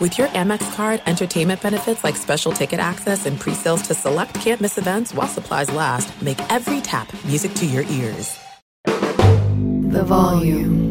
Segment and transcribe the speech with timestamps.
[0.00, 4.78] With your Amex card, entertainment benefits like special ticket access and pre-sales to select campus
[4.78, 8.38] events while supplies last, make every tap music to your ears.
[8.86, 10.88] The volume.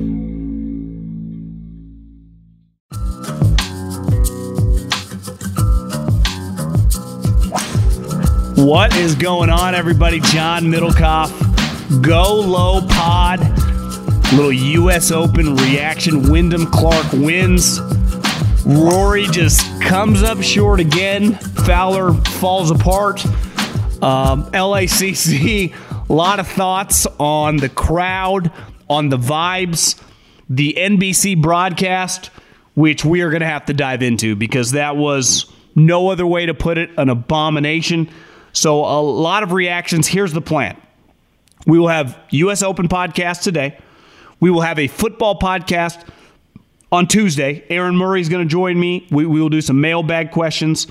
[8.64, 10.20] What is going on, everybody?
[10.20, 13.40] John Middlekauff, Go Low Pod,
[14.34, 15.12] little U.S.
[15.12, 16.30] Open reaction.
[16.30, 17.80] Wyndham Clark wins.
[18.70, 21.34] Rory just comes up short again.
[21.34, 23.26] Fowler falls apart.
[24.04, 25.74] Um, LACC,
[26.08, 28.52] a lot of thoughts on the crowd,
[28.88, 30.00] on the vibes,
[30.52, 32.28] the NBC broadcast,
[32.76, 36.46] which we are going to have to dive into because that was no other way
[36.46, 38.08] to put it an abomination.
[38.54, 40.06] So, a lot of reactions.
[40.06, 40.80] Here's the plan
[41.66, 42.62] we will have U.S.
[42.62, 43.80] Open podcast today,
[44.40, 46.08] we will have a football podcast
[46.92, 47.64] on Tuesday.
[47.70, 49.08] Aaron Murray is going to join me.
[49.12, 50.88] We, we will do some mailbag questions,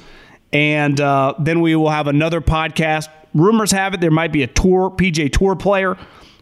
[0.53, 3.09] and uh, then we will have another podcast.
[3.35, 5.97] Rumors have it there might be a tour PGA Tour player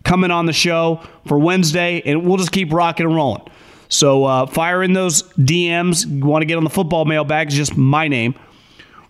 [0.05, 3.43] coming on the show for Wednesday, and we'll just keep rocking and rolling.
[3.89, 6.23] So uh, fire in those DMs.
[6.23, 7.51] Want to get on the football mailbag?
[7.51, 8.35] Just my name.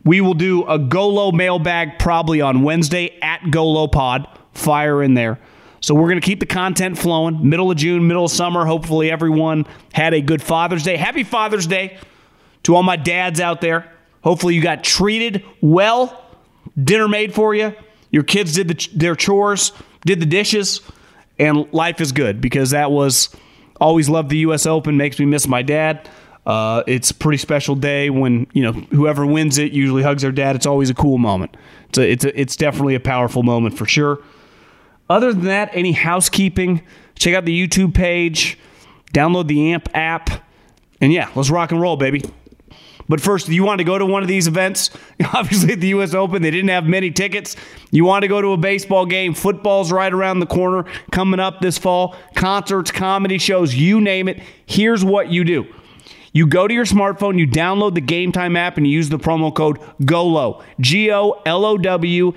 [0.04, 4.28] We will do a GoLow mailbag probably on Wednesday at GoLow Pod.
[4.52, 5.38] Fire in there.
[5.86, 7.48] So we're going to keep the content flowing.
[7.48, 8.66] Middle of June, middle of summer.
[8.66, 10.96] Hopefully, everyone had a good Father's Day.
[10.96, 11.96] Happy Father's Day
[12.64, 13.88] to all my dads out there.
[14.22, 16.24] Hopefully, you got treated well.
[16.76, 17.72] Dinner made for you.
[18.10, 19.70] Your kids did the, their chores,
[20.04, 20.80] did the dishes,
[21.38, 23.28] and life is good because that was
[23.80, 24.66] always loved the U.S.
[24.66, 24.96] Open.
[24.96, 26.08] Makes me miss my dad.
[26.44, 30.32] Uh, it's a pretty special day when you know whoever wins it usually hugs their
[30.32, 30.56] dad.
[30.56, 31.56] It's always a cool moment.
[31.90, 34.18] It's a, it's a, it's definitely a powerful moment for sure.
[35.08, 36.82] Other than that, any housekeeping,
[37.16, 38.58] check out the YouTube page,
[39.12, 40.44] download the AMP app,
[41.00, 42.22] and yeah, let's rock and roll, baby.
[43.08, 44.90] But first, if you want to go to one of these events,
[45.32, 46.14] obviously at the U.S.
[46.14, 47.54] Open, they didn't have many tickets.
[47.90, 51.60] You want to go to a baseball game, football's right around the corner coming up
[51.60, 54.42] this fall, concerts, comedy shows, you name it.
[54.66, 55.66] Here's what you do.
[56.32, 59.54] You go to your smartphone, you download the Gametime app, and you use the promo
[59.54, 62.34] code GOLOW, G O L O W,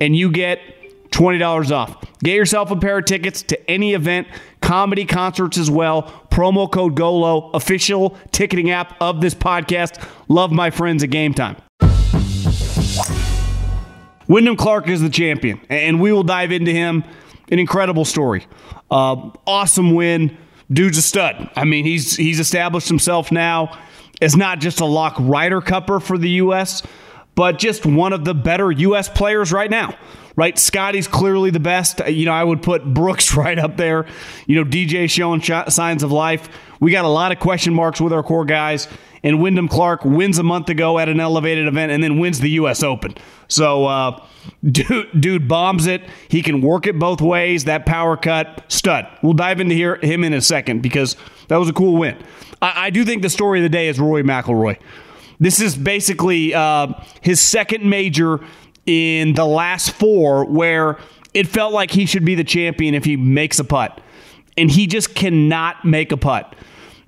[0.00, 0.60] and you get
[1.12, 1.96] $20 off.
[2.22, 4.28] Get yourself a pair of tickets to any event,
[4.60, 6.04] comedy concerts as well.
[6.30, 10.04] Promo code GOLOW, official ticketing app of this podcast.
[10.28, 11.60] Love my friends at Gametime.
[14.28, 17.04] Wyndham Clark is the champion, and we will dive into him.
[17.50, 18.46] An incredible story.
[18.90, 20.36] Uh, awesome win.
[20.72, 21.50] Dude's a stud.
[21.54, 23.78] I mean, he's he's established himself now
[24.22, 26.82] as not just a lock Ryder Cupper for the U.S.,
[27.34, 29.08] but just one of the better U.S.
[29.08, 29.96] players right now
[30.36, 30.58] right?
[30.58, 32.00] Scottie's clearly the best.
[32.00, 34.06] Uh, you know, I would put Brooks right up there.
[34.46, 36.48] You know, DJ showing sh- signs of life.
[36.80, 38.88] We got a lot of question marks with our core guys.
[39.24, 42.50] And Wyndham Clark wins a month ago at an elevated event and then wins the
[42.50, 42.82] U.S.
[42.82, 43.14] Open.
[43.46, 44.26] So, uh,
[44.64, 46.02] dude, dude bombs it.
[46.28, 47.64] He can work it both ways.
[47.64, 49.06] That power cut, stud.
[49.22, 51.16] We'll dive into here, him in a second because
[51.48, 52.16] that was a cool win.
[52.60, 54.78] I, I do think the story of the day is Rory McIlroy.
[55.42, 58.38] This is basically uh, his second major
[58.86, 61.00] in the last four where
[61.34, 64.00] it felt like he should be the champion if he makes a putt.
[64.56, 66.54] And he just cannot make a putt.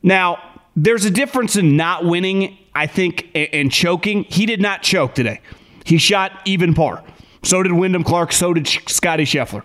[0.03, 0.39] Now,
[0.75, 4.25] there's a difference in not winning, I think, and choking.
[4.25, 5.41] He did not choke today.
[5.85, 7.05] He shot even par.
[7.45, 8.33] So did Wyndham Clark.
[8.33, 9.63] So did Scottie Scheffler.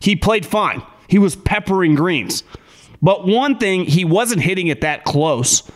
[0.00, 0.82] He played fine.
[1.06, 2.44] He was peppering greens.
[3.02, 5.70] But one thing, he wasn't hitting it that close.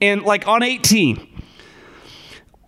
[0.00, 1.33] And like on 18,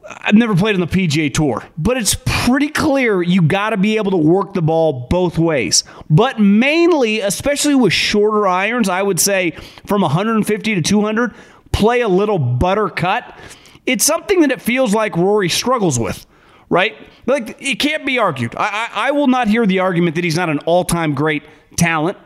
[0.08, 3.96] I've never played on the PGA Tour, but it's pretty clear you got to be
[3.96, 5.84] able to work the ball both ways.
[6.08, 9.52] But mainly, especially with shorter irons, I would say
[9.86, 11.34] from 150 to 200,
[11.72, 13.38] play a little butter cut.
[13.84, 16.26] It's something that it feels like Rory struggles with,
[16.68, 16.96] right?
[17.26, 18.54] Like it can't be argued.
[18.56, 21.42] I, I, I will not hear the argument that he's not an all-time great
[21.76, 22.18] talent.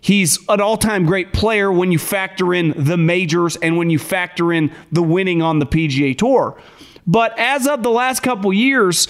[0.00, 3.98] He's an all time great player when you factor in the majors and when you
[3.98, 6.60] factor in the winning on the PGA Tour.
[7.06, 9.08] But as of the last couple years,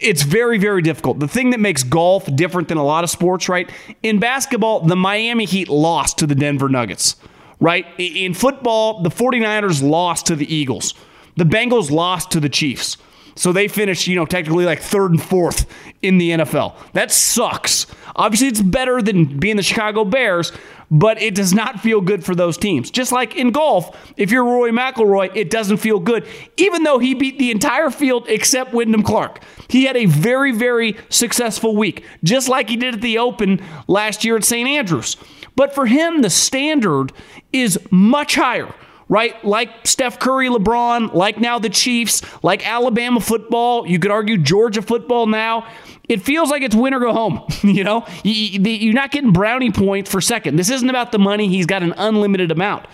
[0.00, 1.18] it's very, very difficult.
[1.18, 3.70] The thing that makes golf different than a lot of sports, right?
[4.02, 7.16] In basketball, the Miami Heat lost to the Denver Nuggets,
[7.60, 7.86] right?
[7.98, 10.94] In football, the 49ers lost to the Eagles.
[11.36, 12.96] The Bengals lost to the Chiefs.
[13.36, 15.66] So they finished, you know, technically like third and fourth
[16.02, 16.74] in the NFL.
[16.92, 17.86] That sucks.
[18.14, 20.52] Obviously, it's better than being the Chicago Bears,
[20.90, 22.90] but it does not feel good for those teams.
[22.90, 26.26] Just like in golf, if you're Rory McIlroy, it doesn't feel good,
[26.56, 29.42] even though he beat the entire field except Wyndham Clark.
[29.68, 34.24] He had a very, very successful week, just like he did at the Open last
[34.24, 34.68] year at St.
[34.68, 35.16] Andrews.
[35.56, 37.12] But for him, the standard
[37.52, 38.74] is much higher
[39.08, 39.42] right?
[39.44, 43.86] Like Steph Curry, LeBron, like now the Chiefs, like Alabama football.
[43.86, 45.66] You could argue Georgia football now.
[46.08, 47.42] It feels like it's win or go home.
[47.62, 50.56] you know, you're not getting brownie points for second.
[50.56, 51.48] This isn't about the money.
[51.48, 52.86] He's got an unlimited amount.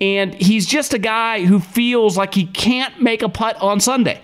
[0.00, 4.20] And he's just a guy who feels like he can't make a putt on Sunday.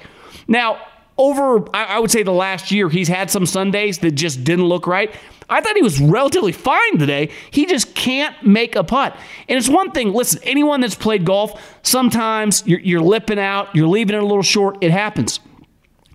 [0.49, 0.81] Now,
[1.21, 4.87] over, I would say the last year, he's had some Sundays that just didn't look
[4.87, 5.15] right.
[5.51, 7.29] I thought he was relatively fine today.
[7.51, 9.15] He just can't make a putt.
[9.47, 13.87] And it's one thing, listen, anyone that's played golf, sometimes you're, you're lipping out, you're
[13.87, 14.79] leaving it a little short.
[14.81, 15.41] It happens.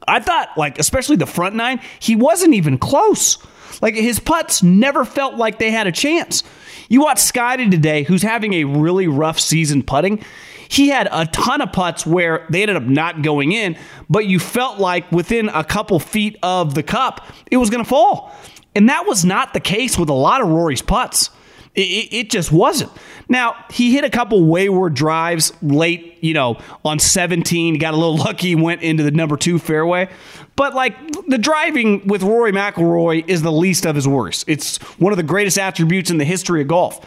[0.08, 3.38] I thought, like, especially the front nine, he wasn't even close.
[3.82, 6.44] Like, his putts never felt like they had a chance.
[6.90, 10.24] You watch Scottie today, who's having a really rough season putting.
[10.68, 13.78] He had a ton of putts where they ended up not going in,
[14.10, 17.90] but you felt like within a couple feet of the cup, it was going to
[17.90, 18.36] fall.
[18.76, 21.30] And that was not the case with a lot of Rory's putts.
[21.76, 22.92] It, it, just wasn't.
[23.28, 27.80] Now, he hit a couple wayward drives late, you know, on 17.
[27.80, 30.10] Got a little lucky, went into the number two fairway.
[30.56, 30.96] But, like,
[31.28, 34.46] the driving with Rory McIlroy is the least of his worries.
[34.48, 37.06] It's one of the greatest attributes in the history of golf.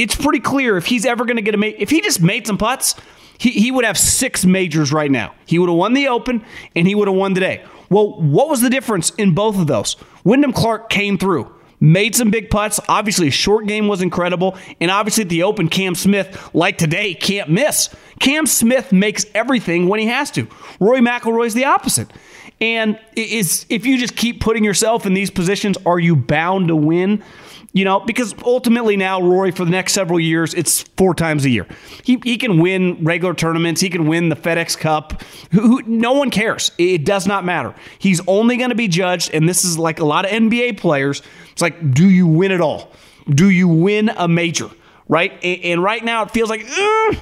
[0.00, 2.46] It's pretty clear if he's ever going to get a mate, if he just made
[2.46, 2.94] some putts,
[3.36, 5.34] he, he would have six majors right now.
[5.44, 6.42] He would have won the Open
[6.74, 7.62] and he would have won today.
[7.90, 9.96] Well, what was the difference in both of those?
[10.24, 12.80] Wyndham Clark came through, made some big putts.
[12.88, 14.56] Obviously, short game was incredible.
[14.80, 17.94] And obviously, at the Open, Cam Smith, like today, can't miss.
[18.20, 20.48] Cam Smith makes everything when he has to.
[20.80, 22.10] Rory McIlroy's the opposite.
[22.60, 26.76] And is if you just keep putting yourself in these positions, are you bound to
[26.76, 27.22] win?
[27.72, 31.50] You know, because ultimately now, Rory, for the next several years, it's four times a
[31.50, 31.66] year.
[32.02, 33.80] He, he can win regular tournaments.
[33.80, 35.22] He can win the FedEx Cup.
[35.52, 36.72] Who, who, no one cares.
[36.78, 37.72] It does not matter.
[38.00, 41.22] He's only going to be judged, and this is like a lot of NBA players.
[41.52, 42.90] It's like, do you win it all?
[43.28, 44.68] Do you win a major?
[45.08, 45.32] Right?
[45.44, 47.16] And, and right now, it feels like, Ugh!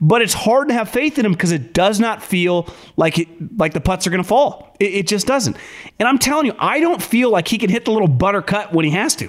[0.00, 3.58] But it's hard to have faith in him because it does not feel like it,
[3.58, 4.76] like the putts are going to fall.
[4.78, 5.56] It, it just doesn't.
[5.98, 8.72] And I'm telling you, I don't feel like he can hit the little butter cut
[8.72, 9.28] when he has to.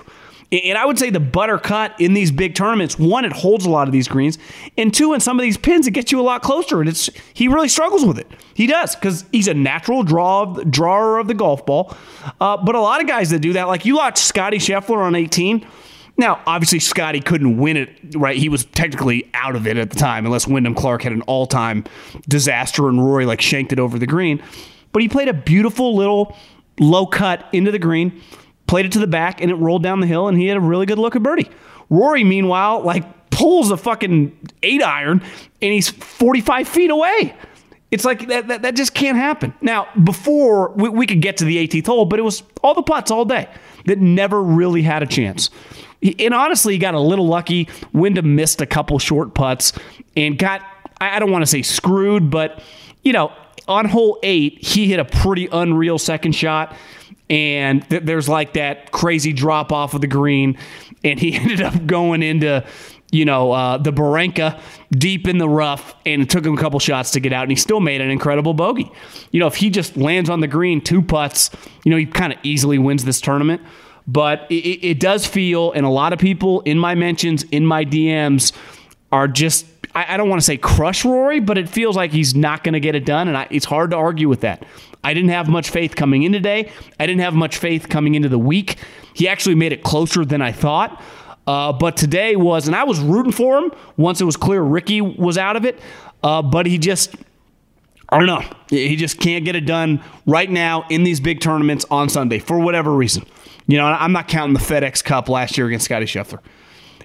[0.52, 3.70] And I would say the butter cut in these big tournaments, one, it holds a
[3.70, 4.40] lot of these greens,
[4.80, 6.80] and two, in some of these pins, it gets you a lot closer.
[6.80, 8.28] And it's he really struggles with it.
[8.56, 11.96] He does because he's a natural draw drawer of the golf ball.
[12.42, 15.14] Uh, but a lot of guys that do that, like you watch Scottie Scheffler on
[15.14, 15.68] 18.
[16.20, 18.38] Now, obviously, Scottie couldn't win it, right?
[18.38, 21.48] He was technically out of it at the time, unless Wyndham Clark had an all
[21.48, 21.86] time
[22.28, 24.44] disaster and Rory like shanked it over the green.
[24.92, 26.36] But he played a beautiful little
[26.80, 28.22] low cut into the green
[28.70, 30.62] played it to the back, and it rolled down the hill, and he had a
[30.62, 31.50] really good look at birdie.
[31.90, 35.22] Rory, meanwhile, like pulls a fucking eight iron,
[35.62, 37.34] and he's 45 feet away.
[37.90, 39.56] It's like that, that, that just can't happen.
[39.62, 42.84] Now, before we, we could get to the 18th hole, but it was all the
[42.84, 43.50] putts all day
[43.86, 45.50] that never really had a chance.
[46.20, 47.68] And honestly, he got a little lucky.
[47.94, 49.74] Wyndham missed a couple short putts
[50.16, 50.62] and got,
[51.02, 52.64] I don't want to say screwed, but,
[53.04, 53.32] you know,
[53.68, 56.76] on hole eight, he hit a pretty unreal second shot
[57.30, 60.58] and th- there's like that crazy drop off of the green,
[61.04, 62.66] and he ended up going into
[63.12, 64.60] you know uh, the Barranca
[64.92, 67.52] deep in the rough, and it took him a couple shots to get out, and
[67.52, 68.92] he still made an incredible bogey.
[69.32, 71.52] You know, if he just lands on the green two putts,
[71.84, 73.62] you know, he kind of easily wins this tournament.
[74.12, 77.86] But it, it does feel, and a lot of people in my mentions, in my
[77.86, 78.54] DMs,
[79.12, 82.64] are just I, don't want to say crush Rory, but it feels like he's not
[82.64, 84.64] going to get it done, and I, it's hard to argue with that.
[85.04, 86.72] I didn't have much faith coming in today.
[87.00, 88.78] I didn't have much faith coming into the week.
[89.14, 91.02] He actually made it closer than I thought.
[91.48, 95.02] Uh, but today was, and I was rooting for him once it was clear Rickie
[95.02, 95.80] was out of it.
[96.22, 97.16] Uh, but he just,
[98.10, 98.44] I don't know.
[98.70, 102.60] He just can't get it done right now in these big tournaments on Sunday for
[102.60, 103.26] whatever reason.
[103.70, 106.40] You know, I'm not counting the FedEx Cup last year against Scottie Scheffler.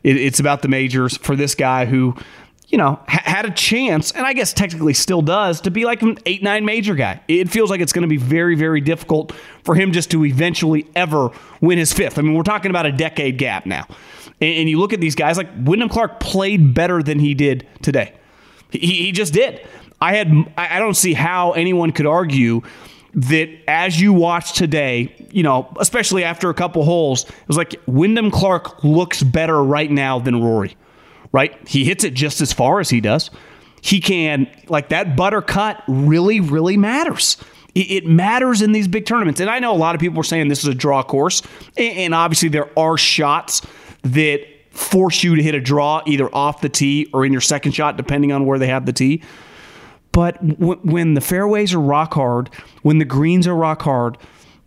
[0.02, 2.14] It, it's about the majors for this guy who
[2.68, 6.00] you know, ha- had a chance, and I guess technically still does, to be like
[6.00, 7.20] an 8 9 major guy.
[7.28, 10.86] It feels like it's going to be very, very difficult for him just to eventually
[10.96, 11.28] ever
[11.60, 12.18] win his fifth.
[12.18, 13.86] I mean, we're talking about a decade gap now.
[14.40, 17.68] And, and you look at these guys, like Wyndham Clark played better than he did
[17.82, 18.14] today.
[18.70, 19.60] He, he just did.
[20.00, 22.62] I had I don't see how anyone could argue
[23.14, 27.76] that as you watch today, you know, especially after a couple holes, it was like
[27.86, 30.76] Wyndham Clark looks better right now than Rory,
[31.32, 31.56] right?
[31.66, 33.30] He hits it just as far as he does.
[33.80, 37.36] He can, like that butter cut really, really matters.
[37.74, 39.40] It matters in these big tournaments.
[39.40, 41.42] And I know a lot of people are saying this is a draw course.
[41.76, 43.62] And obviously, there are shots
[44.02, 47.72] that force you to hit a draw either off the tee or in your second
[47.72, 49.22] shot, depending on where they have the tee.
[50.14, 52.48] But w- when the fairways are rock hard,
[52.82, 54.16] when the greens are rock hard,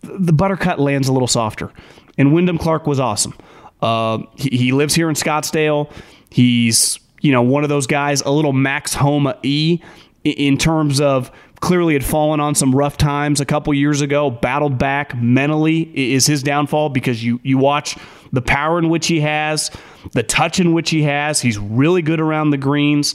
[0.02, 1.72] the buttercut lands a little softer.
[2.18, 3.34] And Wyndham Clark was awesome.
[3.80, 5.90] Uh, he, he, lives here in Scottsdale.
[6.30, 9.80] He's you know one of those guys, a little Max Homa e
[10.24, 14.30] in terms of clearly had fallen on some rough times a couple years ago.
[14.30, 17.96] Battled back mentally is his downfall because you you watch
[18.32, 19.70] the power in which he has,
[20.12, 21.40] the touch in which he has.
[21.40, 23.14] He's really good around the greens.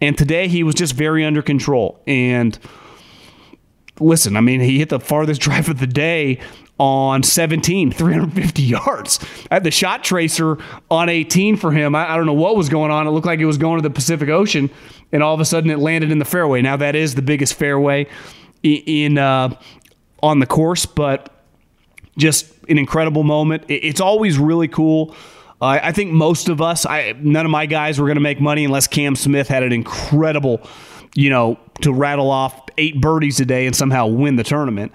[0.00, 2.00] And today he was just very under control.
[2.06, 2.58] And
[3.98, 6.40] listen, I mean, he hit the farthest drive of the day
[6.78, 9.18] on 17, 350 yards.
[9.50, 10.56] I had the shot tracer
[10.90, 11.94] on 18 for him.
[11.94, 13.06] I, I, don't know what was going on.
[13.06, 14.70] It looked like it was going to the Pacific Ocean,
[15.12, 16.62] and all of a sudden it landed in the fairway.
[16.62, 18.06] Now that is the biggest fairway
[18.62, 19.54] in, in uh,
[20.22, 21.44] on the course, but
[22.16, 23.64] just an incredible moment.
[23.68, 25.14] It, it's always really cool
[25.60, 28.40] uh, I think most of us, I none of my guys were going to make
[28.40, 30.62] money unless Cam Smith had an incredible,
[31.14, 34.94] you know, to rattle off eight birdies a day and somehow win the tournament.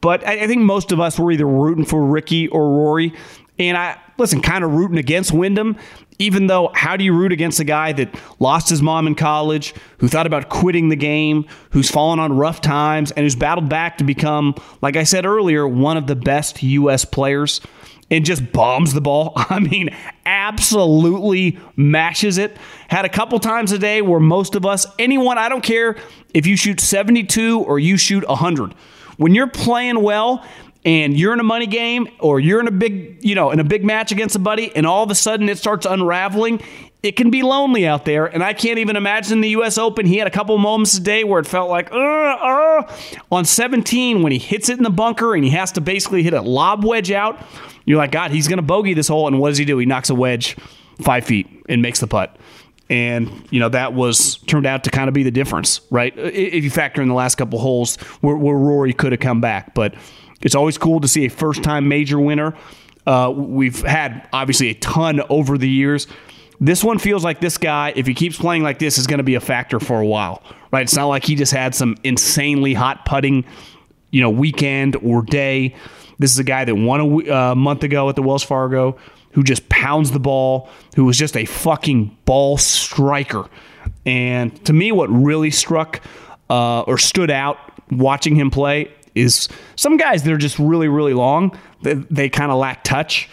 [0.00, 3.12] But I, I think most of us were either rooting for Rickie or Rory.
[3.58, 5.76] And I listen, kind of rooting against Wyndham,
[6.18, 9.74] even though how do you root against a guy that lost his mom in college,
[9.98, 13.98] who thought about quitting the game, who's fallen on rough times, and who's battled back
[13.98, 17.04] to become, like I said earlier, one of the best U.S.
[17.04, 17.60] players
[18.10, 19.32] and just bombs the ball.
[19.36, 19.90] I mean,
[20.24, 22.56] absolutely mashes it.
[22.88, 25.96] Had a couple times a day where most of us, anyone, I don't care
[26.32, 28.74] if you shoot 72 or you shoot 100.
[29.16, 30.44] When you're playing well
[30.84, 33.64] and you're in a money game or you're in a big, you know, in a
[33.64, 36.60] big match against somebody and all of a sudden it starts unraveling,
[37.02, 38.26] it can be lonely out there.
[38.26, 39.78] And I can't even imagine the U.S.
[39.78, 40.06] Open.
[40.06, 42.96] He had a couple moments today where it felt like, uh, uh.
[43.32, 46.34] on 17 when he hits it in the bunker and he has to basically hit
[46.34, 47.42] a lob wedge out
[47.86, 49.26] you're like, God, he's going to bogey this hole.
[49.26, 49.78] And what does he do?
[49.78, 50.56] He knocks a wedge
[51.00, 52.36] five feet and makes the putt.
[52.88, 56.12] And, you know, that was turned out to kind of be the difference, right?
[56.16, 59.74] If you factor in the last couple holes where, where Rory could have come back.
[59.74, 59.94] But
[60.42, 62.54] it's always cool to see a first time major winner.
[63.06, 66.06] Uh, we've had obviously a ton over the years.
[66.60, 69.24] This one feels like this guy, if he keeps playing like this, is going to
[69.24, 70.82] be a factor for a while, right?
[70.82, 73.44] It's not like he just had some insanely hot putting,
[74.10, 75.74] you know, weekend or day.
[76.18, 78.96] This is a guy that won a uh, month ago at the Wells Fargo,
[79.32, 83.48] who just pounds the ball, who was just a fucking ball striker.
[84.04, 86.00] And to me, what really struck
[86.48, 87.58] uh, or stood out
[87.90, 91.58] watching him play is some guys that are just really, really long.
[91.82, 93.28] They, they kind of lack touch.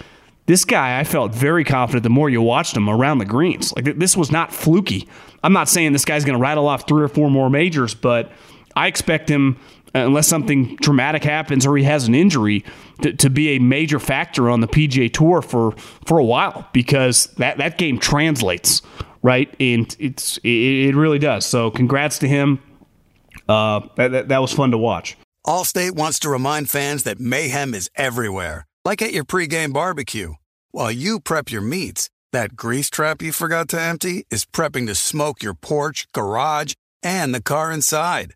[0.45, 3.73] This guy, I felt very confident the more you watched him around the greens.
[3.73, 5.07] Like this was not fluky.
[5.41, 8.31] I'm not saying this guy's going to rattle off three or four more majors, but
[8.75, 9.57] I expect him
[9.93, 12.63] unless something dramatic happens or he has an injury,
[13.01, 15.71] to, to, be a major factor on the PGA Tour for
[16.05, 18.81] for a while because that that game translates
[19.23, 21.45] right, and it's it, really does.
[21.45, 22.61] So congrats to him.
[23.49, 25.17] Uh, that, that that was fun to watch.
[25.45, 30.33] Allstate wants to remind fans that mayhem is everywhere, like at your pregame barbecue.
[30.71, 34.95] While you prep your meats, that grease trap you forgot to empty is prepping to
[34.95, 38.35] smoke your porch, garage, and the car inside.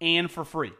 [0.00, 0.72] and for free.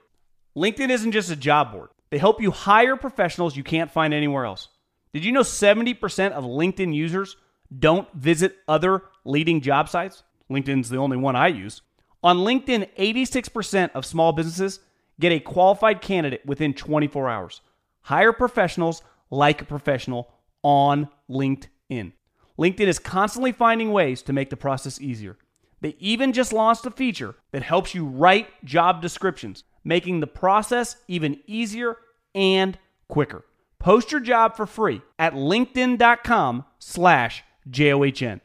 [0.56, 4.44] LinkedIn isn't just a job board, they help you hire professionals you can't find anywhere
[4.44, 4.68] else.
[5.12, 7.36] Did you know 70% of LinkedIn users
[7.76, 10.22] don't visit other leading job sites?
[10.50, 11.82] LinkedIn's the only one I use.
[12.22, 14.80] On LinkedIn, 86% of small businesses
[15.20, 17.60] get a qualified candidate within 24 hours.
[18.02, 22.12] Hire professionals like a professional on LinkedIn.
[22.58, 25.36] LinkedIn is constantly finding ways to make the process easier.
[25.84, 30.96] They even just launched a feature that helps you write job descriptions, making the process
[31.08, 31.98] even easier
[32.34, 33.44] and quicker.
[33.78, 38.40] Post your job for free at linkedin.com slash J-O-H-N.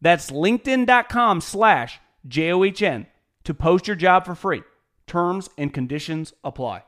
[0.00, 3.06] That's linkedin.com slash J-O-H-N
[3.44, 4.64] to post your job for free.
[5.06, 6.82] Terms and conditions apply.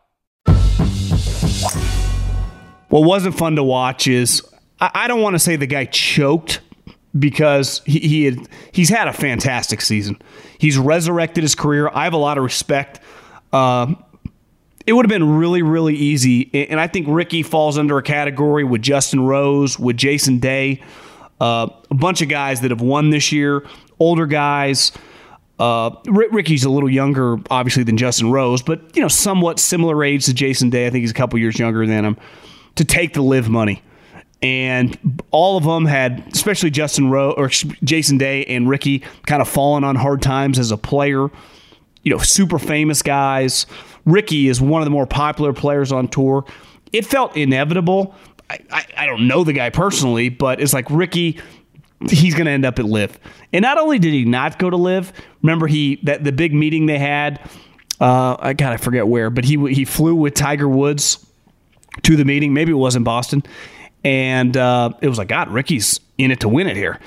[2.88, 4.42] what wasn't fun to watch is
[4.80, 6.60] I, I don't want to say the guy choked
[7.18, 10.20] because he, he had he's had a fantastic season.
[10.58, 11.90] He's resurrected his career.
[11.92, 13.00] I have a lot of respect.
[13.52, 13.94] Uh,
[14.86, 16.50] it would have been really, really easy.
[16.68, 20.82] And I think Rickie falls under a category with Justin Rose, with Jason Day,
[21.40, 23.64] uh, a bunch of guys that have won this year,
[23.98, 24.92] older guys.
[25.58, 30.24] Uh, Rickie's a little younger, obviously, than Justin Rose, but you know, somewhat similar age
[30.26, 30.86] to Jason Day.
[30.86, 32.16] I think he's a couple years younger than him.
[32.76, 33.82] To take the LIV money,
[34.42, 39.48] and all of them had, especially Justin Rose or Jason Day and Rickie, kind of
[39.48, 41.28] fallen on hard times as a player.
[42.02, 43.66] You know, super famous guys.
[44.04, 46.44] Rickie is one of the more popular players on tour.
[46.92, 48.14] It felt inevitable.
[48.50, 51.40] I, I, I don't know the guy personally, but it's like Rickie,
[52.10, 53.20] he's going to end up at LIV.
[53.52, 56.86] And not only did he not go to LIV, remember he that the big meeting
[56.86, 57.40] they had.
[58.00, 61.24] Uh, I I forget where, but he he flew with Tiger Woods
[62.02, 62.52] to the meeting.
[62.52, 63.44] Maybe it was in Boston,
[64.04, 66.98] and uh, it was like, God, Rickie's in it to win it here.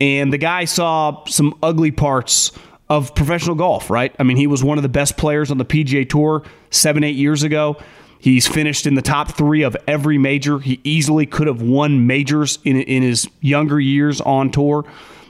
[0.00, 2.52] And the guy saw some ugly parts
[2.88, 4.14] of professional golf, right?
[4.18, 7.16] I mean, he was one of the best players on the PGA Tour seven, eight
[7.16, 7.76] years ago.
[8.20, 10.58] He's finished in the top three of every major.
[10.58, 14.84] He easily could have won majors in, in his younger years on tour.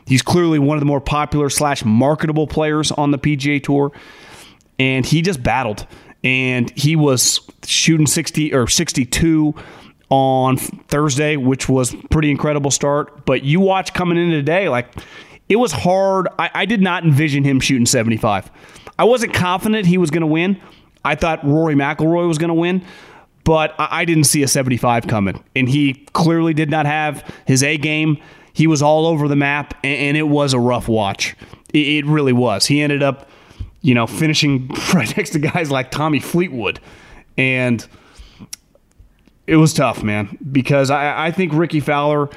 [0.07, 3.93] He's clearly one of the more popular slash marketable players on the PGA Tour.
[4.79, 5.87] And he just battled.
[6.25, 9.55] And he was shooting 60 or 62
[10.11, 13.27] on Thursday, which was pretty incredible start.
[13.27, 14.95] But you watch coming into today, like
[15.49, 16.29] it was hard.
[16.39, 18.51] I, I did not envision him shooting 75.
[18.99, 20.61] I wasn't confident he was going to win.
[21.05, 22.85] I thought Rory McIlroy was going to win,
[23.45, 25.43] but I, I didn't see a 75 coming.
[25.55, 28.19] And he clearly did not have his A game.
[28.53, 31.37] He was all over the map, and, and it was a rough watch.
[31.73, 32.67] It, it really was.
[32.67, 33.29] He ended up,
[33.83, 36.81] you know, finishing right next to guys like Tommy Fleetwood.
[37.37, 37.87] And
[39.49, 42.29] it was tough, man, because I, I think Rickie Fowler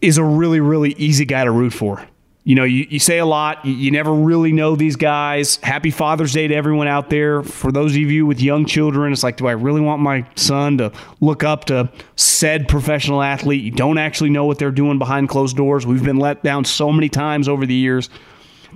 [0.00, 2.06] is a really, really easy guy to root for.
[2.44, 5.56] You know, you, you say a lot, you, you never really know these guys.
[5.56, 7.42] Happy Father's Day to everyone out there.
[7.42, 10.78] For those of you with young children, it's like, do I really want my son
[10.78, 13.64] to look up to said professional athlete?
[13.64, 15.84] You don't actually know what they're doing behind closed doors.
[15.84, 18.10] We've been let down so many times over the years.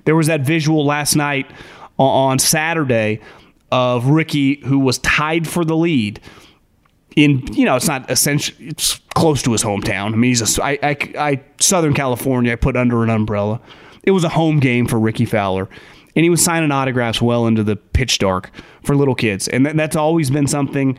[0.04, 1.48] There was that visual last night
[1.96, 3.20] on Saturday
[3.70, 6.20] of Rickie, who was tied for the lead
[7.18, 8.54] in you know it's not essential.
[8.60, 10.12] it's close to his hometown.
[10.12, 12.52] I mean he's a I, I, I Southern California.
[12.52, 13.60] I put under an umbrella.
[14.04, 15.68] It was a home game for Rickie Fowler,
[16.14, 18.50] and he was signing autographs well into the pitch dark
[18.84, 20.96] for little kids, and that's always been something.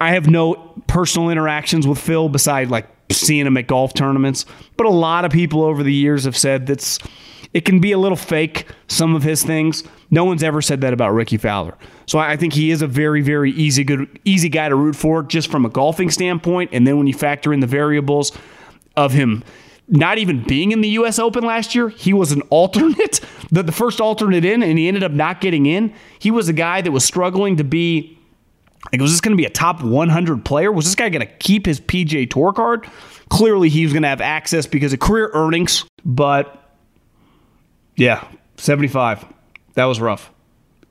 [0.00, 0.54] I have no
[0.86, 5.32] personal interactions with Phil beside like seeing him at golf tournaments, but a lot of
[5.32, 7.00] people over the years have said that's
[7.54, 9.84] it can be a little fake some of his things.
[10.10, 11.76] No one's ever said that about Rickie Fowler.
[12.06, 15.22] So I think he is a very, very easy, good, easy guy to root for,
[15.22, 16.70] just from a golfing standpoint.
[16.72, 18.36] And then when you factor in the variables
[18.96, 19.44] of him
[19.88, 21.18] not even being in the U.S.
[21.18, 25.02] Open last year, he was an alternate, the, the first alternate in, and he ended
[25.02, 25.94] up not getting in.
[26.18, 28.16] He was a guy that was struggling to be.
[28.92, 30.70] Like, was this going to be a top 100 player?
[30.70, 32.88] Was this guy going to keep his PGA Tour card?
[33.28, 35.84] Clearly, he was going to have access because of career earnings.
[36.04, 36.67] But
[37.98, 38.24] yeah,
[38.56, 39.24] 75.
[39.74, 40.30] That was rough.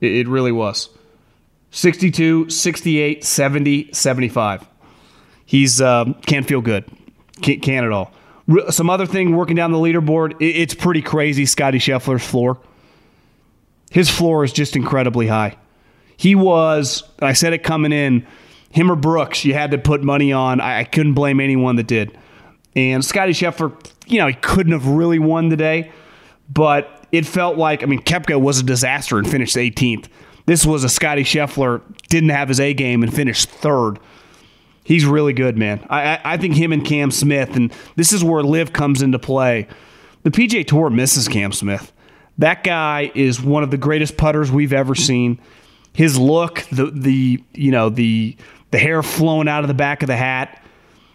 [0.00, 0.90] It, it really was.
[1.70, 4.68] 62, 68, 70, 75.
[5.46, 6.84] He's uh, can't feel good.
[7.40, 8.12] Can't, can't at all.
[8.70, 11.46] Some other thing working down the leaderboard, it's pretty crazy.
[11.46, 12.58] Scottie Scheffler's floor.
[13.90, 15.56] His floor is just incredibly high.
[16.16, 18.26] He was, I said it coming in,
[18.70, 20.60] him or Brooks, you had to put money on.
[20.60, 22.16] I, I couldn't blame anyone that did.
[22.76, 23.72] And Scottie Scheffler,
[24.06, 25.90] you know, he couldn't have really won today,
[26.50, 30.08] but it felt like, I mean, Koepka was a disaster and finished 18th.
[30.46, 33.98] This was a Scottie Scheffler didn't have his A game and finished third.
[34.82, 35.86] He's really good, man.
[35.90, 39.68] I, I think him and Cam Smith, and this is where LIV comes into play.
[40.22, 41.92] The PJ Tour misses Cam Smith.
[42.38, 45.38] That guy is one of the greatest putters we've ever seen.
[45.92, 48.36] His look, the the you know the
[48.70, 50.62] the hair flowing out of the back of the hat.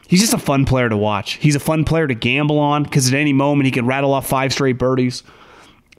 [0.07, 1.33] He's just a fun player to watch.
[1.33, 4.27] He's a fun player to gamble on because at any moment he can rattle off
[4.27, 5.23] five straight birdies.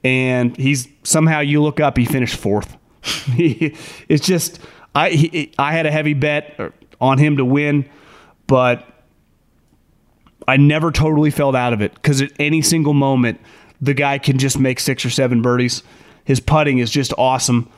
[0.05, 2.77] And he's somehow you look up, he finished fourth.
[3.29, 4.61] it's just
[4.95, 7.88] I he, I had a heavy bet on him to win,
[8.47, 8.87] but
[10.47, 13.40] I never totally felt out of it because at any single moment
[13.81, 15.83] the guy can just make six or seven birdies.
[16.25, 17.71] His putting is just awesome.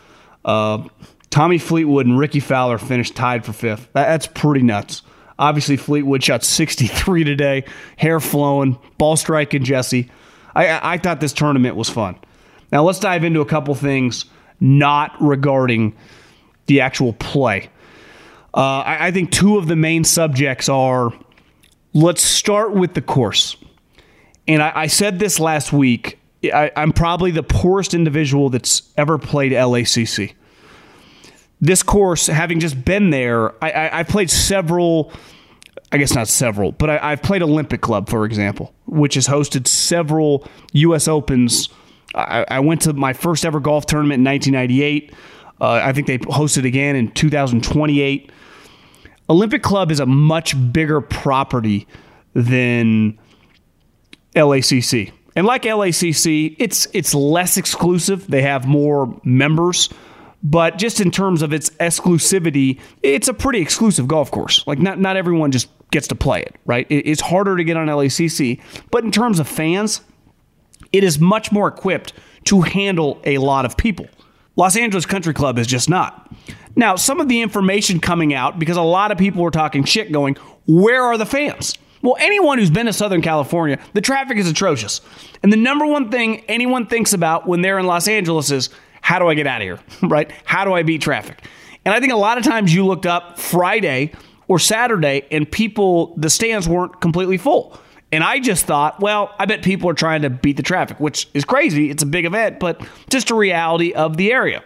[0.45, 0.85] Uh,
[1.31, 3.93] Tommy Fleetwood and Rickie Fowler finished tied for fifth.
[3.93, 5.03] That, that's pretty nuts.
[5.39, 7.65] Obviously, Fleetwood shot 63 today,
[7.97, 10.11] hair flowing, ball striking Jesse.
[10.57, 12.19] I, I thought this tournament was fun.
[12.73, 14.25] Now let's dive into a couple things
[14.59, 15.95] not regarding
[16.67, 17.71] the actual play.
[18.55, 21.13] Uh, I, I think two of the main subjects are
[21.93, 23.57] let's start with the course.
[24.49, 26.19] And I, I said this last week.
[26.45, 30.35] I, I'm probably the poorest individual that's ever played LACC.
[31.61, 35.13] This course, having just been there, I, I, I played several.
[35.93, 39.69] I guess not several, but I, I've played Olympic Club, for example, which has hosted
[39.69, 41.07] several U.S.
[41.07, 41.69] Opens.
[42.15, 45.13] I, I went to my first ever golf tournament in 1998.
[45.61, 48.31] Uh, I think they hosted again in 2028.
[49.29, 51.87] Olympic Club is a much bigger property
[52.35, 53.19] than
[54.35, 55.13] LACC.
[55.35, 58.27] And like LACC, it's it's less exclusive.
[58.27, 59.91] They have more members,
[60.43, 64.67] but just in terms of its exclusivity, it's a pretty exclusive golf course.
[64.67, 66.87] Like not not everyone just gets to play it, right?
[66.91, 70.01] It's harder to get on LACC, but in terms of fans,
[70.93, 72.13] it is much more equipped
[72.45, 74.07] to handle a lot of people.
[74.57, 76.33] Los Angeles Country Club is just not.
[76.75, 80.13] Now, some of the information coming out, because a lot of people were talking shit
[80.13, 81.77] going, where are the fans?
[82.03, 85.01] Well, anyone who's been to Southern California, the traffic is atrocious.
[85.43, 88.71] And the number one thing anyone thinks about when they're in Los Angeles is,
[89.01, 89.79] how do I get out of here?
[90.09, 90.31] right?
[90.45, 91.45] How do I beat traffic?
[91.85, 94.13] And I think a lot of times you looked up Friday
[94.49, 97.79] or Saturday and people, the stands weren't completely full.
[98.13, 101.29] And I just thought, well, I bet people are trying to beat the traffic, which
[101.35, 101.91] is crazy.
[101.91, 102.81] It's a big event, but
[103.11, 104.63] just a reality of the area.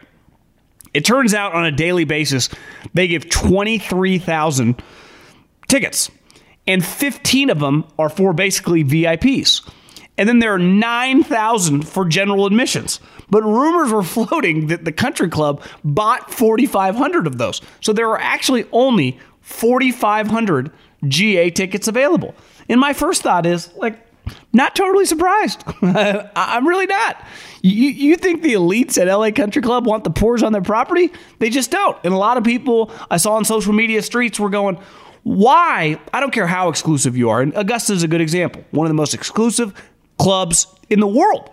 [0.93, 2.49] It turns out on a daily basis,
[2.95, 4.83] they give 23,000
[5.69, 6.11] tickets,
[6.67, 9.69] and 15 of them are for basically VIPs.
[10.19, 13.01] And then there are 9,000 for general admissions.
[13.31, 17.63] But rumors were floating that the country club bought 4,500 of those.
[17.81, 19.19] So there are actually only
[19.51, 20.71] 4,500
[21.09, 22.35] GA tickets available.
[22.69, 24.07] And my first thought is like,
[24.53, 25.65] not totally surprised.
[25.83, 27.25] I'm really not.
[27.63, 31.11] You, you think the elites at LA Country Club want the poors on their property?
[31.39, 31.99] They just don't.
[32.05, 34.79] And a lot of people I saw on social media streets were going,
[35.23, 35.99] why?
[36.15, 37.43] I don't care how exclusive you are.
[37.43, 38.65] And Augusta is a good example.
[38.71, 39.75] One of the most exclusive
[40.19, 41.51] clubs in the world.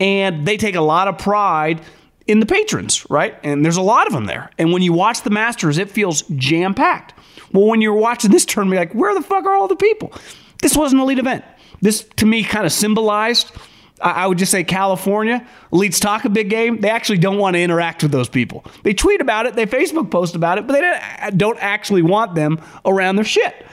[0.00, 1.80] And they take a lot of pride
[2.26, 3.36] in the patrons, right?
[3.42, 4.50] And there's a lot of them there.
[4.58, 7.14] And when you watch the Masters, it feels jam packed.
[7.52, 10.12] Well, when you're watching this tournament, like, where the fuck are all the people?
[10.60, 11.44] This was an elite event.
[11.80, 13.52] This, to me, kind of symbolized,
[14.00, 15.46] I would just say California.
[15.72, 16.80] Elites talk a big game.
[16.80, 18.64] They actually don't want to interact with those people.
[18.84, 22.34] They tweet about it, they Facebook post about it, but they don't uh, actually want
[22.34, 23.66] them around their shit.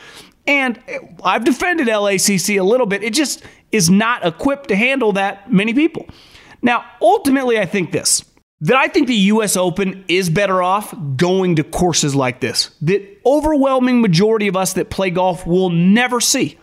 [0.48, 0.80] And
[1.24, 3.04] I've defended LACC a little bit.
[3.04, 6.08] It just is not equipped to handle that many people.
[6.62, 8.24] Now, ultimately, I think this
[8.62, 13.02] that I think the US Open is better off going to courses like this that
[13.26, 16.58] overwhelming majority of us that play golf will never see.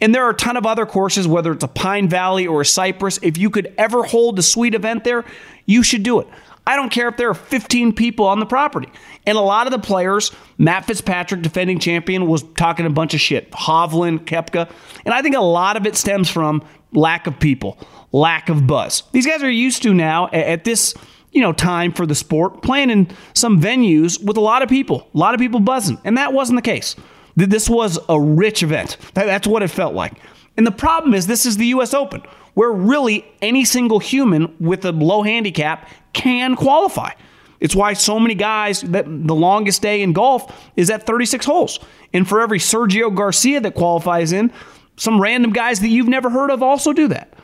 [0.00, 2.64] And there are a ton of other courses, whether it's a Pine Valley or a
[2.64, 3.18] Cypress.
[3.20, 5.24] If you could ever hold a sweet event there,
[5.66, 6.28] you should do it.
[6.68, 8.90] I don't care if there are 15 people on the property.
[9.26, 13.20] And a lot of the players, Matt Fitzpatrick, defending champion, was talking a bunch of
[13.20, 13.50] shit.
[13.52, 14.70] Hovland, Koepka.
[15.04, 17.78] And I think a lot of it stems from lack of people,
[18.12, 19.02] lack of buzz.
[19.12, 20.94] These guys are used to now at this
[21.32, 25.08] you know, time for the sport, playing in some venues with a lot of people,
[25.14, 25.98] a lot of people buzzing.
[26.04, 26.96] And that wasn't the case.
[27.36, 28.96] This was a rich event.
[29.14, 30.14] That's what it felt like.
[30.56, 31.94] And the problem is, this is the U.S.
[31.94, 32.22] Open,
[32.54, 37.12] where really any single human with a low handicap can qualify.
[37.60, 41.78] It's why so many guys that the longest day in golf is at 36 holes.
[42.12, 44.52] And for every Sergio Garcia that qualifies in,
[44.96, 47.34] some random guys that you've never heard of also do that.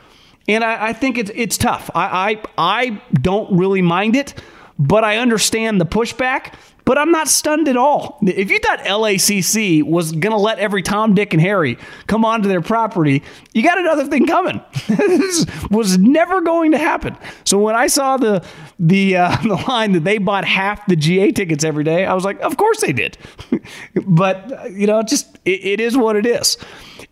[0.47, 1.89] And I, I think it's it's tough.
[1.95, 4.33] I, I I don't really mind it,
[4.77, 6.53] but I understand the pushback
[6.85, 8.19] but I'm not stunned at all.
[8.21, 12.47] If you thought LACC was going to let every Tom, Dick, and Harry come onto
[12.47, 14.61] their property, you got another thing coming.
[14.87, 17.17] this was never going to happen.
[17.43, 18.45] So when I saw the
[18.77, 22.23] the uh, the line that they bought half the GA tickets every day, I was
[22.23, 23.17] like, of course they did.
[24.05, 26.57] but you know, just it, it is what it is.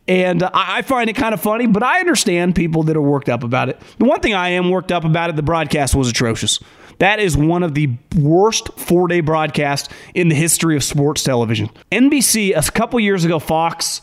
[0.08, 3.30] And uh, I find it kind of funny, but I understand people that are worked
[3.30, 3.82] up about it.
[3.98, 6.60] The one thing I am worked up about it, the broadcast was atrocious.
[7.00, 11.70] That is one of the worst four day broadcasts in the history of sports television.
[11.92, 14.02] NBC, a couple years ago, Fox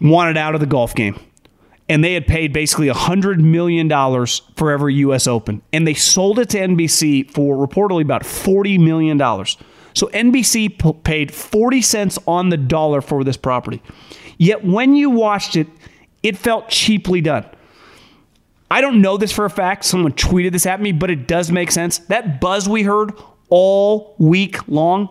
[0.00, 1.18] wanted out of the golf game.
[1.86, 3.88] And they had paid basically $100 million
[4.56, 5.26] for every U.S.
[5.26, 5.60] Open.
[5.70, 9.18] And they sold it to NBC for reportedly about $40 million.
[9.92, 13.82] So NBC p- paid 40 cents on the dollar for this property.
[14.38, 15.66] Yet when you watched it,
[16.22, 17.44] it felt cheaply done.
[18.70, 19.84] I don't know this for a fact.
[19.84, 21.98] Someone tweeted this at me, but it does make sense.
[21.98, 23.12] That buzz we heard
[23.48, 25.08] all week long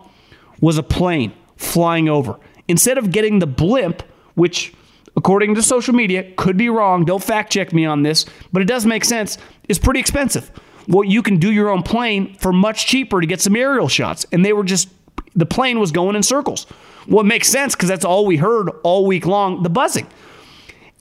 [0.60, 2.38] was a plane flying over.
[2.68, 4.02] Instead of getting the blimp,
[4.34, 4.74] which
[5.16, 8.66] according to social media could be wrong, don't fact check me on this, but it
[8.66, 9.38] does make sense,
[9.68, 10.50] is pretty expensive.
[10.88, 14.26] Well, you can do your own plane for much cheaper to get some aerial shots.
[14.32, 14.88] And they were just
[15.34, 16.66] the plane was going in circles.
[17.08, 20.06] Well, makes sense because that's all we heard all week long the buzzing.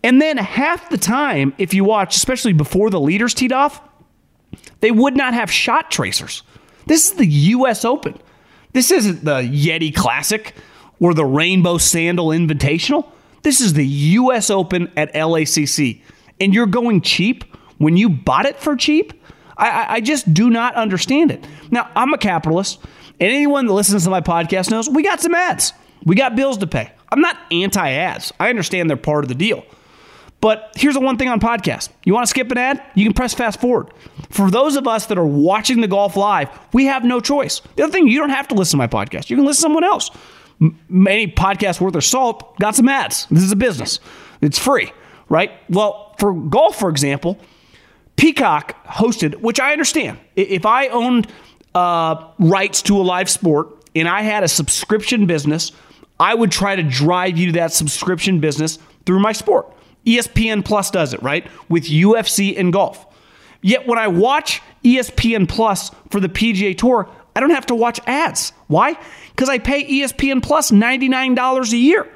[0.03, 3.81] And then half the time, if you watch, especially before the leaders teed off,
[4.81, 6.43] they would not have shot tracers.
[6.85, 7.85] This is the U.S.
[7.85, 8.19] Open.
[8.73, 10.53] This isn't the Yeti Classic
[10.99, 13.09] or the Rainbow Sandal Invitational.
[13.43, 14.49] This is the U.S.
[14.49, 16.01] Open at LACC.
[16.41, 17.45] And you're going cheap
[17.77, 19.13] when you bought it for cheap?
[19.57, 21.45] I, I just do not understand it.
[21.69, 22.79] Now, I'm a capitalist,
[23.19, 25.73] and anyone that listens to my podcast knows we got some ads.
[26.03, 26.91] We got bills to pay.
[27.09, 29.63] I'm not anti ads, I understand they're part of the deal.
[30.43, 31.87] But here's the one thing on podcast.
[32.03, 32.83] You want to skip an ad?
[32.95, 33.87] You can press fast forward.
[34.29, 37.61] For those of us that are watching the golf live, we have no choice.
[37.77, 39.29] The other thing, you don't have to listen to my podcast.
[39.29, 40.11] You can listen to someone else.
[40.61, 43.25] Any podcast worth their salt got some ads.
[43.31, 44.01] This is a business.
[44.41, 44.91] It's free,
[45.29, 45.49] right?
[45.69, 47.39] Well, for golf, for example,
[48.17, 50.19] Peacock hosted, which I understand.
[50.35, 51.31] If I owned
[51.73, 55.71] uh, rights to a live sport and I had a subscription business,
[56.19, 59.73] I would try to drive you to that subscription business through my sport.
[60.05, 61.47] ESPN Plus does it, right?
[61.69, 63.05] With UFC and golf.
[63.61, 67.99] Yet when I watch ESPN Plus for the PGA Tour, I don't have to watch
[68.05, 68.51] ads.
[68.67, 68.97] Why?
[69.29, 72.07] Because I pay ESPN Plus $99 a year.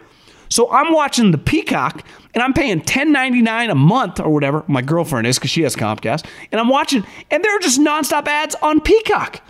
[0.50, 4.64] So I'm watching the Peacock and I'm paying $10.99 a month or whatever.
[4.68, 6.26] My girlfriend is because she has Comcast.
[6.52, 9.42] And I'm watching, and there are just nonstop ads on Peacock.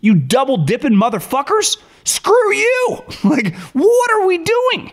[0.00, 1.78] You double dipping motherfuckers.
[2.04, 2.98] Screw you.
[3.24, 4.92] like, what are we doing?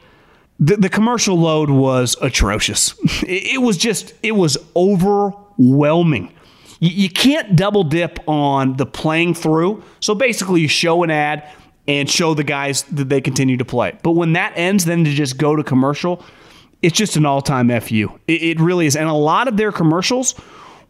[0.60, 2.96] The, the commercial load was atrocious.
[3.24, 6.34] It, it was just, it was overwhelming.
[6.80, 9.84] You, you can't double dip on the playing through.
[10.00, 11.50] So basically, you show an ad
[11.88, 13.98] and show the guys that they continue to play.
[14.04, 16.24] But when that ends, then to just go to commercial,
[16.82, 18.20] it's just an all time FU.
[18.28, 18.96] It, it really is.
[18.96, 20.36] And a lot of their commercials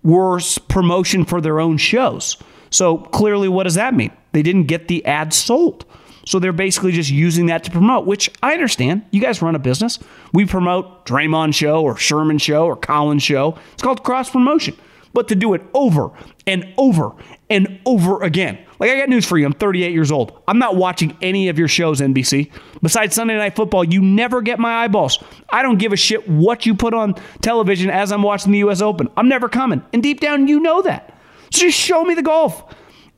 [0.03, 2.37] were promotion for their own shows.
[2.69, 4.11] So clearly, what does that mean?
[4.31, 5.85] They didn't get the ad sold.
[6.25, 9.05] So they're basically just using that to promote, which I understand.
[9.11, 9.99] You guys run a business.
[10.31, 13.57] We promote Draymond Show or Sherman Show or Collins Show.
[13.73, 14.75] It's called cross promotion.
[15.13, 16.09] But to do it over
[16.47, 17.11] and over
[17.49, 18.57] and over again.
[18.79, 19.45] Like, I got news for you.
[19.45, 20.41] I'm 38 years old.
[20.47, 22.51] I'm not watching any of your shows, NBC.
[22.81, 25.23] Besides Sunday Night Football, you never get my eyeballs.
[25.49, 28.81] I don't give a shit what you put on television as I'm watching the U.S.
[28.81, 29.07] Open.
[29.15, 29.83] I'm never coming.
[29.93, 31.15] And deep down, you know that.
[31.51, 32.63] So just show me the golf.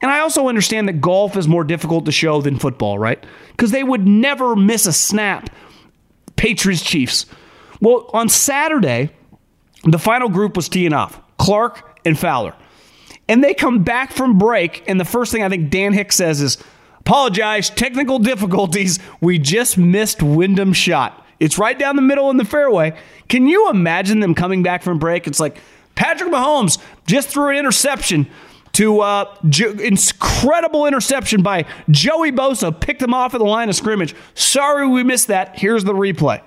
[0.05, 3.25] And I also understand that golf is more difficult to show than football, right?
[3.49, 5.49] Because they would never miss a snap.
[6.35, 7.25] Patriots Chiefs.
[7.81, 9.09] Well, on Saturday,
[9.83, 12.53] the final group was teeing off Clark and Fowler.
[13.27, 16.39] And they come back from break, and the first thing I think Dan Hicks says
[16.39, 16.59] is,
[16.99, 18.99] Apologize, technical difficulties.
[19.21, 21.25] We just missed Wyndham's shot.
[21.39, 22.95] It's right down the middle in the fairway.
[23.27, 25.25] Can you imagine them coming back from break?
[25.25, 25.57] It's like
[25.95, 28.27] Patrick Mahomes just threw an interception
[28.75, 33.75] to uh, jo- incredible interception by Joey Bosa, picked him off at the line of
[33.75, 34.15] scrimmage.
[34.33, 35.57] Sorry we missed that.
[35.57, 36.41] Here's the replay.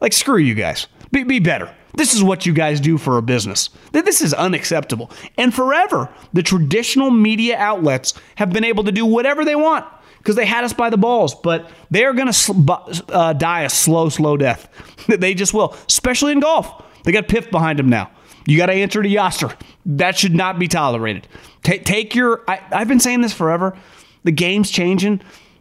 [0.00, 0.86] Like, screw you guys.
[1.10, 1.74] Be, be better.
[1.94, 3.68] This is what you guys do for a business.
[3.92, 5.10] This is unacceptable.
[5.36, 9.84] And forever, the traditional media outlets have been able to do whatever they want
[10.18, 12.70] because they had us by the balls, but they're going to sl-
[13.10, 14.68] uh, die a slow, slow death.
[15.08, 16.82] they just will, especially in golf.
[17.04, 18.10] They got PIF behind them now.
[18.46, 19.54] You got to answer to Yasser.
[19.86, 21.28] That should not be tolerated.
[21.62, 23.76] T- take your, I, I've been saying this forever.
[24.24, 25.20] The game's changing.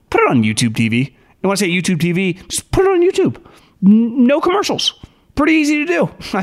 [0.10, 1.08] Put it on YouTube TV.
[1.08, 3.44] And when I say YouTube TV, just put it on YouTube.
[3.82, 4.94] No commercials
[5.36, 6.10] pretty easy to do.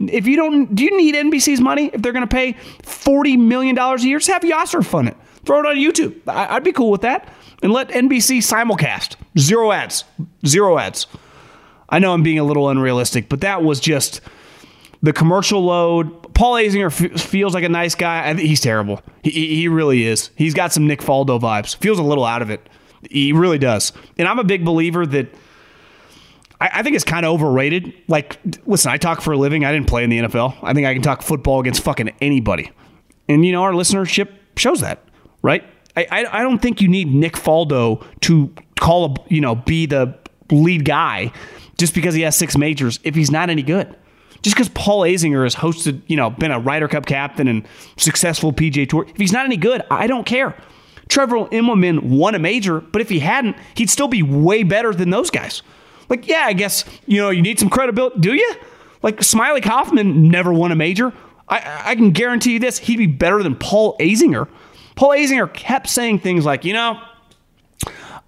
[0.00, 3.78] if you don't, do you need NBC's money if they're going to pay $40 million
[3.78, 4.18] a year?
[4.18, 5.16] Just have Yasser fund it.
[5.44, 6.20] Throw it on YouTube.
[6.26, 7.32] I'd be cool with that.
[7.62, 9.16] And let NBC simulcast.
[9.38, 10.04] Zero ads.
[10.46, 11.06] Zero ads.
[11.88, 14.20] I know I'm being a little unrealistic, but that was just
[15.02, 16.34] the commercial load.
[16.34, 18.34] Paul Azinger f- feels like a nice guy.
[18.34, 19.00] He's terrible.
[19.22, 20.30] He, he really is.
[20.36, 21.76] He's got some Nick Faldo vibes.
[21.76, 22.68] Feels a little out of it.
[23.10, 23.92] He really does.
[24.18, 25.28] And I'm a big believer that
[26.60, 27.94] I, I think it's kind of overrated.
[28.08, 29.64] Like, listen, I talk for a living.
[29.64, 30.56] I didn't play in the NFL.
[30.62, 32.70] I think I can talk football against fucking anybody.
[33.28, 35.02] And, you know, our listenership shows that,
[35.42, 35.64] right?
[35.96, 39.86] I, I, I don't think you need Nick Faldo to call, a, you know, be
[39.86, 40.18] the
[40.50, 41.32] lead guy
[41.78, 43.96] just because he has six majors if he's not any good.
[44.42, 47.66] Just because Paul Azinger has hosted, you know, been a Ryder Cup captain and
[47.96, 50.56] successful PGA Tour, if he's not any good, I don't care.
[51.08, 55.10] Trevor Immelman won a major, but if he hadn't, he'd still be way better than
[55.10, 55.62] those guys.
[56.08, 58.20] Like, yeah, I guess, you know, you need some credibility.
[58.20, 58.54] Do you?
[59.02, 61.12] Like, Smylie Kaufman never won a major.
[61.48, 64.48] I, I can guarantee you this, he'd be better than Paul Azinger.
[64.94, 67.00] Paul Azinger kept saying things like, you know,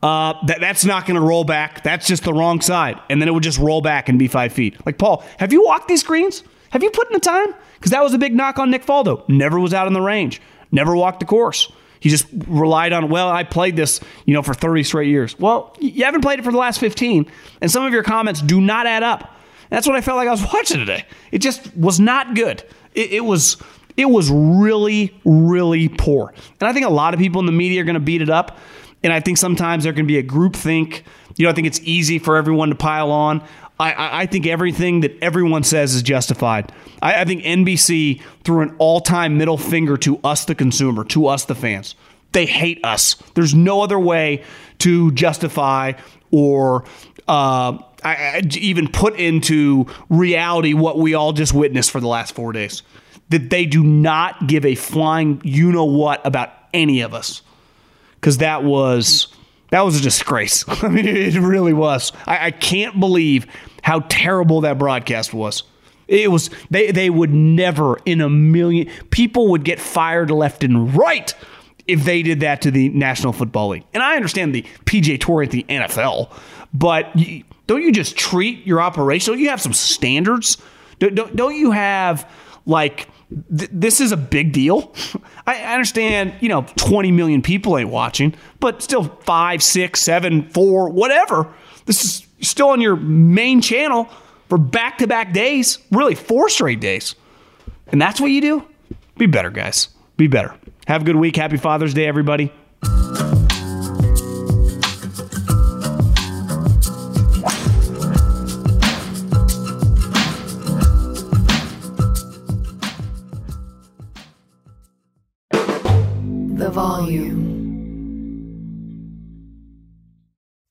[0.02, 1.82] uh, that, that's not going to roll back.
[1.84, 3.00] That's just the wrong side.
[3.08, 4.84] And then it would just roll back and be five feet.
[4.84, 6.42] Like, Paul, have you walked these greens?
[6.70, 7.54] Have you put in the time?
[7.74, 9.28] Because that was a big knock on Nick Faldo.
[9.28, 11.70] Never was out in the range, never walked the course.
[12.00, 15.38] He just relied on, well, I played this, you know, for 30 straight years.
[15.38, 18.60] Well, you haven't played it for the last 15, and some of your comments do
[18.60, 19.36] not add up.
[19.70, 21.06] That's what I felt like I was watching today.
[21.30, 22.64] It just was not good.
[22.94, 23.56] It, it was
[23.96, 26.32] it was really, really poor.
[26.60, 28.30] And I think a lot of people in the media are going to beat it
[28.30, 28.58] up.
[29.02, 31.04] And I think sometimes there can be a group think.
[31.36, 33.42] You know, I think it's easy for everyone to pile on.
[33.80, 36.72] I, I think everything that everyone says is justified.
[37.00, 41.26] I, I think NBC threw an all time middle finger to us, the consumer, to
[41.26, 41.94] us, the fans.
[42.32, 43.14] They hate us.
[43.34, 44.44] There's no other way
[44.78, 45.92] to justify
[46.30, 46.84] or
[47.28, 52.34] uh, I, I, even put into reality what we all just witnessed for the last
[52.34, 52.82] four days.
[53.28, 57.42] That they do not give a flying you know what about any of us.
[58.22, 59.26] Because that was
[59.70, 60.64] that was a disgrace.
[60.82, 62.12] I mean, it really was.
[62.26, 63.46] I, I can't believe
[63.82, 65.64] how terrible that broadcast was.
[66.08, 70.94] It was they they would never in a million people would get fired left and
[70.94, 71.34] right
[71.88, 73.84] if they did that to the National Football League.
[73.92, 76.32] And I understand the PGA Tour at the NFL,
[76.72, 77.12] but
[77.66, 79.32] don't you just treat your operation?
[79.32, 80.58] Don't you have some standards?
[81.00, 82.30] Don't, don't, don't you have
[82.66, 83.08] like
[83.56, 84.94] th- this is a big deal?
[85.46, 90.48] I, I understand, you know, 20 million people ain't watching, but still five, six, seven,
[90.50, 91.52] four, whatever.
[91.86, 94.08] This is still on your main channel
[94.48, 97.14] for back to back days, really four straight days.
[97.88, 98.64] And that's what you do?
[99.16, 99.88] Be better, guys.
[100.16, 100.54] Be better.
[100.86, 101.36] Have a good week.
[101.36, 102.52] Happy Father's Day, everybody.